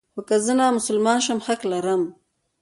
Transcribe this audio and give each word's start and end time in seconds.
خو 0.13 0.21
که 0.27 0.35
زه 0.45 0.53
نامسلمان 0.59 1.19
شم 1.25 1.39
حق 1.47 1.61
لرم. 1.71 2.01